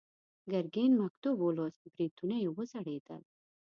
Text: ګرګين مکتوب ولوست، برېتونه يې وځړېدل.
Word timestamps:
ګرګين 0.51 0.91
مکتوب 1.01 1.37
ولوست، 1.41 1.81
برېتونه 1.93 2.35
يې 2.43 2.49
وځړېدل. 2.55 3.21